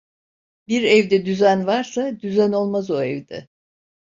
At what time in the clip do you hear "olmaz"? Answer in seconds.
2.51-2.91